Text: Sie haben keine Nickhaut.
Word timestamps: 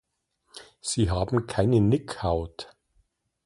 Sie 0.79 1.11
haben 1.11 1.45
keine 1.45 1.79
Nickhaut. 1.79 2.75